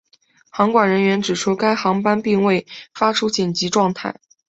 [0.49, 2.65] 航管人员指出该航班并未
[2.95, 4.19] 发出紧急状态。